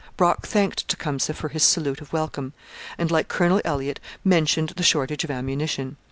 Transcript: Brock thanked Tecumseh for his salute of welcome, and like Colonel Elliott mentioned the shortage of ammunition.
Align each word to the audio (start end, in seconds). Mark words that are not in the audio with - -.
Brock 0.17 0.47
thanked 0.47 0.87
Tecumseh 0.87 1.35
for 1.35 1.49
his 1.49 1.63
salute 1.63 2.01
of 2.01 2.11
welcome, 2.11 2.53
and 2.97 3.11
like 3.11 3.27
Colonel 3.27 3.61
Elliott 3.63 3.99
mentioned 4.23 4.69
the 4.69 4.81
shortage 4.81 5.23
of 5.23 5.29
ammunition. 5.29 5.95